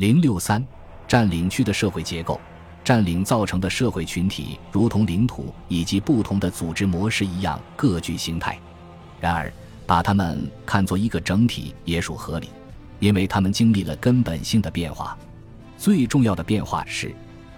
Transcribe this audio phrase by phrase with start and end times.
[0.00, 0.66] 零六三，
[1.06, 2.40] 占领区的社会结构，
[2.82, 8.58] 占领造成的社会群体如同领土以及不同的组织模式一样各具形态。
[9.20, 9.52] 然而，
[9.86, 12.48] 把它们看作一个整体也属合理，
[12.98, 15.18] 因为它们经历了根本性的变化。
[15.76, 17.14] 最重要的变化是，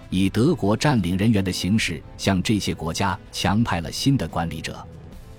[0.09, 4.85] 以德国占领人员的形式向这些国家强派了新的管理者，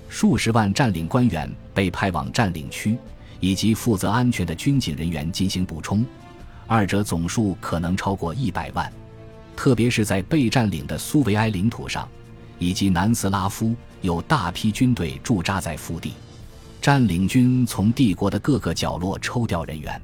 [0.09, 2.97] 数十万占领官员被派往占领区。
[3.41, 6.03] 以及负责安全的军警人员进行补充，
[6.67, 8.93] 二者总数可能超过一百万。
[9.57, 12.09] 特别是在被占领的苏维埃领土上，
[12.59, 16.15] 以及南斯拉夫，有大批军队驻扎在腹地。
[16.81, 20.01] 占领军从帝国的各个角落抽调人员，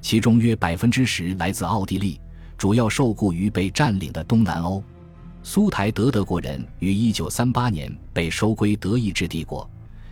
[0.00, 2.20] 其中约百分之十来自奥地利，
[2.58, 4.82] 主要受雇于被占领的东南欧。
[5.42, 9.68] 苏台德德国人于一九三八年被收归德意志帝国。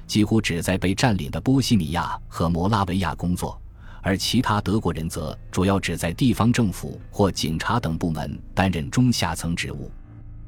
[0.07, 3.61] 几乎只在被占领的波西米亚和摩拉维亚工作，
[4.03, 9.91] 而其他德国人则主要只在地方政府或警察等部门担任中下层职务。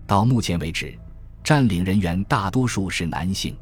[0.07, 0.97] 到目前为止，
[1.43, 3.57] 占领人员大多数是男性，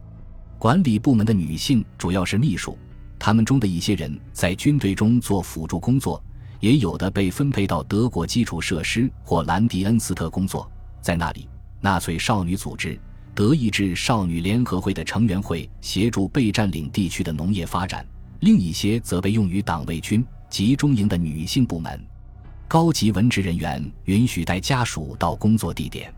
[0.59, 2.77] 管理部门的女性主要是秘书，
[3.19, 6.23] 他们中的一些人在军队中做辅助工作，
[6.61, 11.49] 也有的被分配到德国基础设施或兰迪恩斯特工作，在那里，
[11.81, 12.99] 纳粹少女组织。
[13.35, 18.05] 德意志少女联合会的成员会协助被占领地区的农业发展，
[18.41, 22.01] 另一些则被用于党卫军集中营的女性部门。
[22.69, 26.13] 高级文职人员允许带家属到工作地点。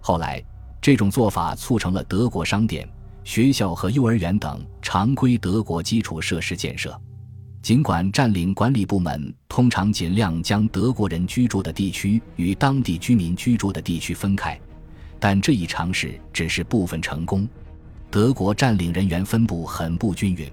[0.00, 0.44] 后来，
[0.80, 2.86] 这种做法促成了德国商店、
[3.22, 7.00] 学校和幼儿园等常规德国基础设施建设。
[7.62, 14.60] 尽管占领管理部门通常尽量将德国人居住的地区与当地居民居住的地区分开。
[15.18, 17.48] 但这一尝试只是部分成功。
[18.10, 20.46] 德国占领人员分布很不均匀，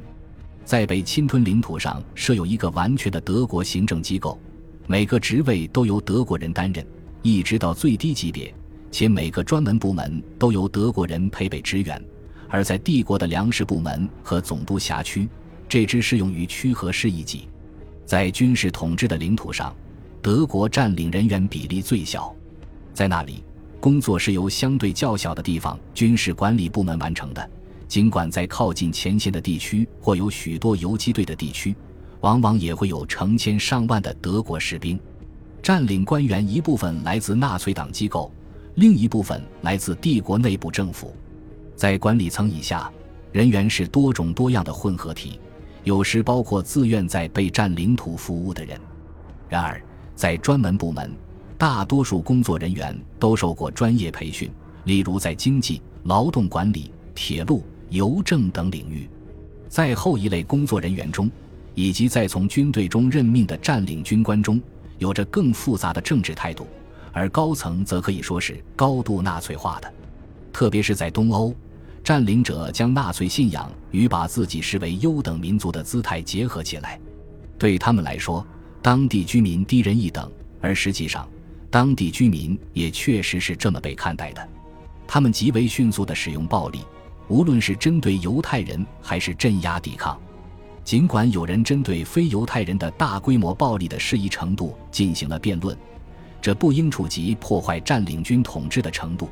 [0.64, 4.40] 在被侵吞领土上设有一个完全的德国行政机构，
[4.88, 6.86] 每个职位都由德国人担任，
[7.22, 8.54] 一直到最低级别，
[8.92, 12.02] 且每个专门部门都由德国人配备职员。
[12.48, 15.28] 而在帝国的粮食部门和总督辖区，
[15.68, 17.48] 这只适用于区和市一级。
[18.06, 19.74] 在军事统治的领土上，
[20.22, 22.34] 德国占领人员比例最小，
[22.94, 23.44] 在那里。
[23.80, 27.50] 工作是由相对较小的地方军事管理部门完成的，
[27.92, 31.76] 尽管在靠近前线的地区或有许多游击队的地区，
[32.22, 34.98] 往往也会有成千上万的德国士兵。
[35.62, 38.32] 占领官员一部分来自纳粹党机构，
[38.76, 41.14] 另一部分来自帝国内部政府。
[41.76, 42.90] 在管理层以下，
[43.34, 45.38] 人员是多种多样的混合体，
[45.84, 48.80] 有时包括自愿在被占领土服务的人。
[49.50, 49.84] 然而，
[50.16, 51.14] 在专门部门。
[51.58, 54.50] 大多数工作人员都受过专业培训，
[54.86, 59.08] 例如在经济、劳动管理、铁路、邮政等领域。
[59.70, 61.30] 在后一类工作人员中，
[61.76, 64.60] 以及在从军队中任命的占领军官中，
[64.98, 66.68] 有着更复杂的政治态度，
[67.14, 69.94] 而高层则可以说是高度纳粹化的。
[70.52, 71.56] 特别是在东欧，
[72.04, 77.00] 占领者将纳粹信仰与把自己视为优等民族的姿态结合起来。
[77.58, 78.46] 对他们来说，
[78.82, 80.30] 当地居民低人一等，
[80.60, 81.28] 而实际上。
[81.70, 84.46] 当地居民也确实是这么被看待的，
[85.08, 86.82] 他们极为迅速地使用暴力，
[87.32, 90.20] 无论是针对犹太人还是镇压抵抗。
[90.84, 95.78] 尽管有人针对非犹太人的大规模暴力的适宜程度进行了辩论，
[96.42, 99.30] 这不应触及破坏占领军统治的程度。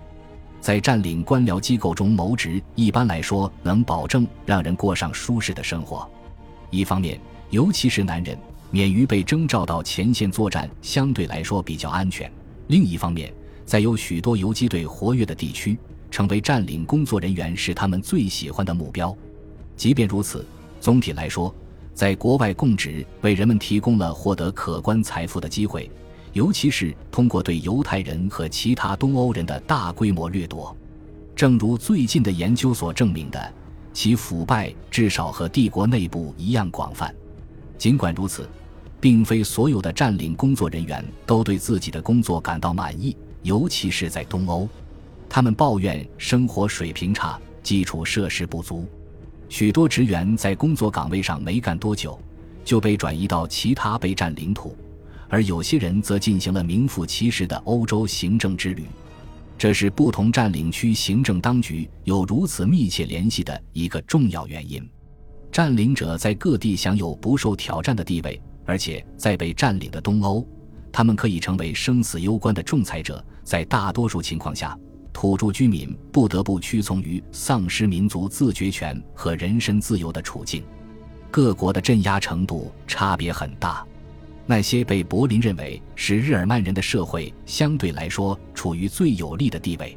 [0.62, 6.10] 在占领官僚机构中谋职，一般来说能保证让人过上舒适的生活。
[6.70, 8.38] 一方面，尤其是男人。
[8.72, 12.32] 免于被征召到前线作战，相对来说比较安全。
[12.68, 13.34] 另一方面，
[13.66, 15.76] 在有许多游击队活跃的地区，
[16.12, 19.16] 成为占领工作人员是他们最喜欢的目标。
[19.76, 20.46] 即便如此，
[20.80, 21.54] 总体来说，
[21.94, 25.90] 在国外供职为人们提供了获得可观财富的机会，
[26.34, 30.76] 尤其是通过对犹太人和其他东欧人的大规模掠夺。
[31.36, 33.54] 正如最近的研究所证明的，
[33.94, 37.14] 其腐败至少和帝国内部一样广泛。
[37.78, 38.48] 尽管如此，
[39.00, 44.68] 并非所有的占领工作人员都对自己的工作感到满意，尤其是在东欧，
[45.30, 48.88] 他们抱怨生活水平差、基础设施不足。
[49.48, 52.20] 许多职员在工作岗位上没干多久，
[52.66, 54.76] 就被转移到其他被占领土，
[55.30, 58.86] 而有些人则进行了名副其实的欧洲行政之旅。
[59.58, 64.86] 这是不同占领区行政当局有如此密切联系的一个重要原因。
[65.52, 68.42] 占领者在各地享有不受挑战的地位。
[68.66, 70.48] 而且在被占领的东欧，
[70.92, 73.26] 他们可以成为生死攸关的仲裁者。
[73.44, 74.78] 在大多数情况下，
[75.12, 80.64] 土著居民不得不屈从于丧失民族自决权和人身自由的处境。
[81.32, 83.86] 各国的镇压程度差别很大。
[84.46, 89.96] 那些被柏林认为是日耳曼人的社会相对来说处于最有利的地位。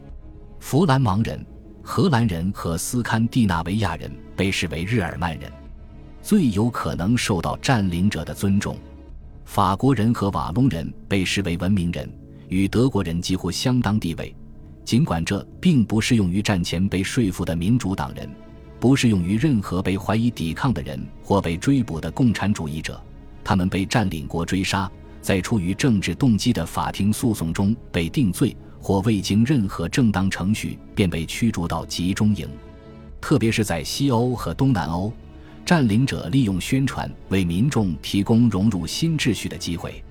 [0.61, 1.43] 弗兰芒人、
[1.83, 5.51] 荷兰人和斯堪的纳维亚人被视为日耳曼人，
[6.21, 8.77] 最有可能受到占领者的尊重。
[9.47, 12.07] 法国人和瓦隆人被视为文明人，
[12.49, 14.35] 与德国人几乎相当地位。
[14.85, 18.29] 尽管这并不适用于战前被说服的民主党人，
[18.81, 23.01] 不适用于任何被怀疑抵抗的人或被追捕的共产主义者。
[23.45, 24.91] 他们被占领国追杀，
[25.21, 32.49] 在出于政治动机的法庭诉讼中被定罪，或未经任何正当程序便被驱逐到集中营。
[33.21, 35.13] 特别是在西欧和东南欧，
[35.65, 40.03] 占领者利用宣传为民众提供融入新秩序的机会。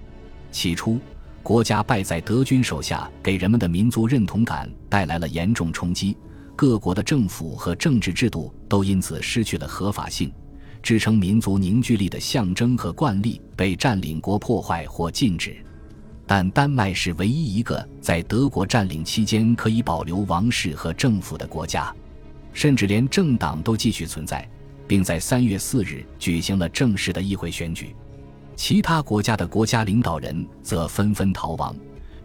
[0.50, 1.00] 起初，
[1.44, 6.16] 国家败在德军手下，给人们的民族认同感带来了严重冲击，
[6.56, 10.32] 各国的政府和政治制度都因此失去了合法性。
[10.84, 15.56] 支撑民族凝聚力的象征和惯例被占领国破坏或禁止，
[16.26, 21.94] 但丹麦是唯一一个在德国占领期间可以保留王室和政府的国家，
[22.54, 24.48] 甚至连政党都继续存在，
[24.88, 27.96] 并在三月四日举行了正式的议会选举。
[28.64, 31.76] 其他国家的国家领导人则纷纷逃亡，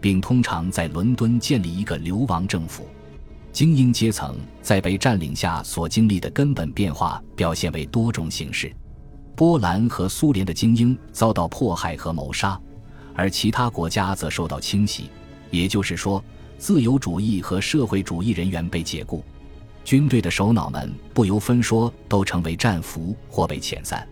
[0.03, 2.87] 并通常在伦敦建立一个流亡政府。
[3.55, 8.71] 精英阶层在被占领下所经历的根本变化表现为多种形式。
[9.35, 12.61] 波兰和苏联的精英遭到迫害和谋杀，
[13.15, 15.09] 而其他国家则受到清洗，
[15.51, 16.23] 也就是说，
[16.59, 19.25] 自由主义和社会主义人员被解雇，
[19.87, 24.07] 军队的首脑们不由分说都成为战俘或被遣散。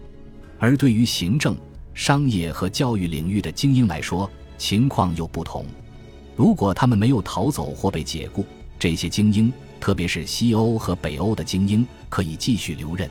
[0.59, 1.55] 而对于行政、
[1.95, 5.65] 商业和教育领域的精英来说，情况又不同。
[6.37, 8.45] 如果他们没有逃走或被解雇，
[8.79, 13.09] 这些精英，特别是西欧和北欧的精英，可以继续留任，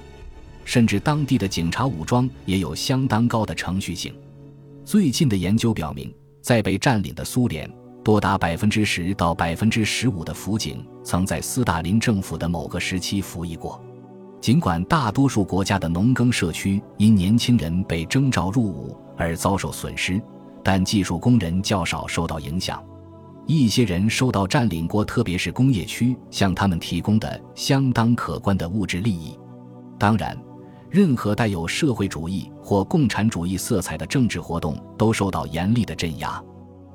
[0.66, 4.14] 甚至当地的警察武装也有相当高的程序性。
[4.84, 7.72] 最近的研究表明，在被占领的苏联，
[8.04, 13.82] 多达百分之十到百分之十五的辅警曾在斯大林政府的某个时期服役过。
[14.44, 20.22] 尽管大多数国家的农耕社区因年轻人被征召入伍而遭受损失，
[20.62, 22.84] 但技术工人较少受到影响。
[23.48, 29.40] 一些人受到占领国，特别是工业区向他们提供的相当可观的物质利益。
[29.98, 30.38] 当然，
[30.90, 36.44] 任何带有社会主义或共产主义色彩的政治活动都受到严厉的镇压。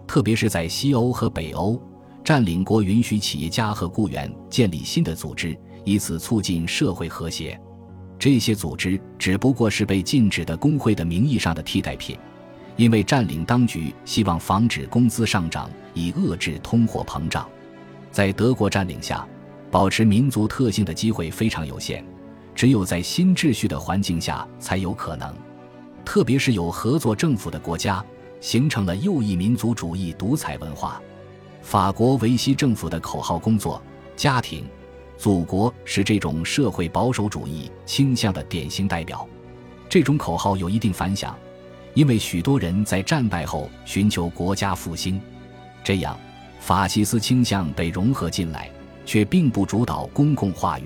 [0.07, 1.81] 特别是在西欧和北欧，
[2.23, 5.59] 占领国允许企业家和雇员建立新的组织，
[5.89, 7.59] 以此促进社会和谐。
[8.19, 12.15] 这些组织只不过是被禁止的工会的名义上的替代品。
[12.77, 17.49] 因为占领当局希望防止工资上涨，以遏制通货膨胀，
[18.13, 19.27] 在德国占领下，
[19.69, 22.05] 保持民族特性的机会非常有限，
[22.55, 25.35] 只有在新秩序的环境下才有可能。
[26.05, 28.05] 特别是有合作政府的国家，
[28.41, 31.03] 形成了右翼民族主义独裁文化。
[31.63, 33.83] 法国维希政府的口号“工作、
[34.15, 34.65] 家庭、
[35.19, 39.27] 祖国”是这种社会保守主义倾向的典型代表。
[39.89, 41.37] 这种口号有一定反响。
[41.95, 45.21] 因为许多人在战败后寻求国家复兴，
[45.83, 46.17] 这样
[46.61, 48.71] 法西斯倾向被融合进来，
[49.05, 50.85] 却并不主导公共话语。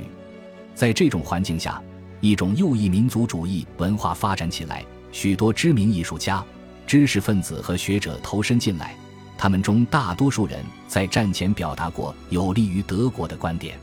[0.75, 1.83] 在这种环境下，
[2.23, 6.43] 一种右翼民族主义文化发展起来，许多知名艺术家、
[6.87, 8.97] 知识分子和学者投身进来。
[9.37, 13.77] 他们中大多数人在战前表达过有利于德国的观点。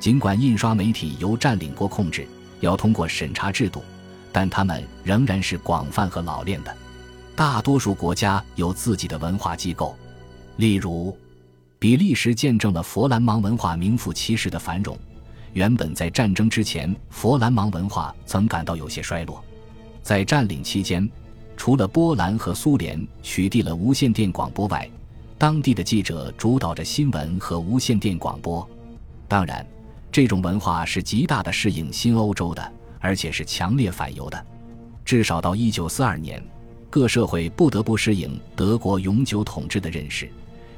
[0.00, 2.26] 尽管印刷媒体由占领国控制，
[2.60, 3.82] 要通过审查制度。
[4.30, 6.76] 但他们仍然是广泛和老练的。
[7.34, 9.96] 大多数国家有自己的文化机构，
[10.56, 11.16] 例如，
[11.78, 14.96] 比利时见证了佛兰芒文化名副其实的繁荣。
[15.54, 19.42] 原本在战争之前，佛兰芒文化曾感到有些衰落。
[20.02, 21.08] 在占领期间，
[21.56, 24.88] 除了波兰和苏联取缔了无线电广播外，
[25.38, 28.68] 当地的记者主导着新闻和无线电广播。
[29.26, 29.66] 当然，
[30.10, 32.72] 这种文化是极大的适应新欧洲的。
[33.00, 34.46] 而且是强烈反犹的，
[35.04, 36.42] 至少到一九四二年，
[36.90, 40.28] 各社会不得不适应德国永久统治的认识。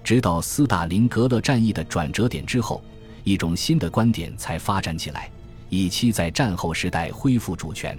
[0.05, 2.83] 直到斯大林格勒战役的转折点之后，
[3.25, 5.31] 一种新的观点才发展起来，
[5.71, 7.99] 以期在战后时代恢复主权。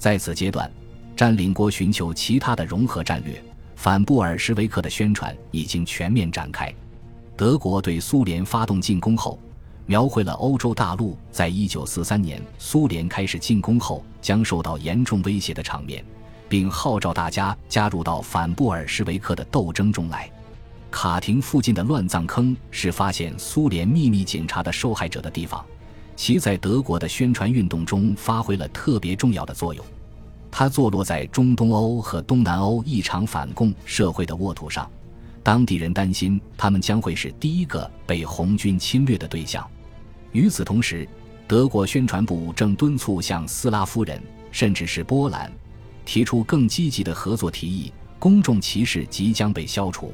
[0.00, 0.68] 在此阶段，
[1.14, 3.40] 占领国寻求其他的融合战略，
[3.76, 6.74] 反布尔什维克的宣传已经全面展开。
[7.36, 9.38] 德国对苏联发动进攻后。
[9.86, 16.04] 描绘了欧洲大陆在一九四三年苏联开始进攻后将受到严重威胁的场面，
[16.48, 20.30] 并号召大家加入到反布尔什维克的斗争中来。
[20.90, 25.62] 卡廷附近的乱葬坑是发现苏联秘密警察的受害者的地方，
[26.16, 29.84] 其在德国的宣传运动中发挥了特别重要的作用。
[30.50, 34.88] 它坐落在中东欧和东南欧异常反共社会的沃土上，
[35.42, 39.68] 当地人担心他们将会是第一个被红军侵略的对象。
[40.34, 41.08] 与此同时，
[41.46, 45.50] 德国宣传部正敦促向斯拉夫人，甚至是波兰，
[46.04, 47.92] 提出更积极的合作提议。
[48.18, 50.12] 公众歧视即将被消除。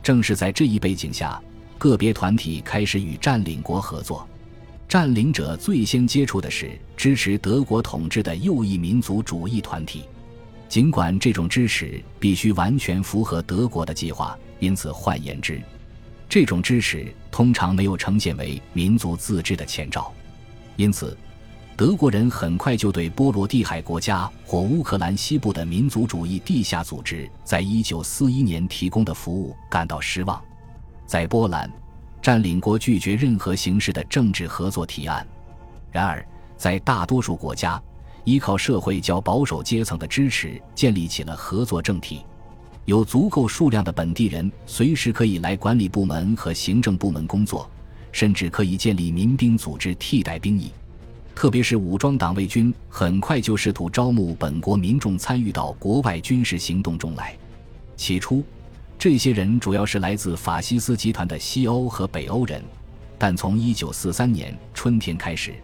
[0.00, 1.42] 正是在这一背景下，
[1.76, 4.24] 个别团体开始与占领国合作。
[4.86, 10.04] 占领者最先接触的是支持德国统治的右翼民族主义团体，
[10.68, 15.60] 尽管这种支持必须完全符合德国的计划，因此换言之，
[16.28, 20.12] 这种支持通常没有呈现为民族自治的前兆。
[20.76, 21.16] 因此，
[21.76, 30.42] 德国人很快就对波罗的海国家或乌克兰西部的民族主义地下组织在一九四一年提供的服务感到失望。
[31.06, 31.70] 在波兰。
[32.20, 35.26] 占领国拒绝任何形式的政治合作提案。
[35.92, 37.80] 然而，在大多数国家，
[38.24, 42.26] 依靠社会较保守阶层的支持，建立起了合作政体。
[42.88, 47.68] 有足够数量的本地人随时可以来管理部门和行政部门工作，
[48.12, 50.70] 甚至可以建立民兵组织替代兵役。
[51.34, 57.36] 特别是武装党卫军，很快就试图招募本国民众参与到国外军事行动中来。
[57.94, 58.42] 起初。
[58.98, 62.62] 这些人主要是来自法西斯集团的西欧和北欧人，
[63.18, 65.54] 但从1943年春天开始，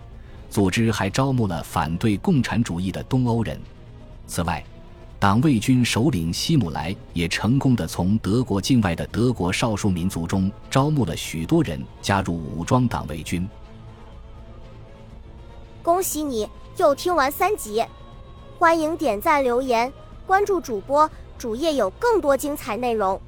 [0.50, 3.58] 组织还招募了反对共产主义的东欧人。
[4.26, 4.62] 此外，
[5.24, 13.48] 党卫军首领希姆莱也成功的从德国境外的德国少数民族中招募了许多人加入武装党卫军。
[15.82, 17.82] 恭喜你又听完三集，
[18.58, 19.90] 欢迎点赞、留言、
[20.26, 21.10] 关注主播。
[21.38, 23.18] 主页有更多精彩内容。